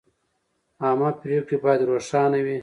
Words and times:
عامه 0.83 1.09
پریکړې 1.21 1.57
باید 1.63 1.81
روښانه 1.89 2.39
وي. 2.45 2.57